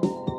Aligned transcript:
you 0.00 0.31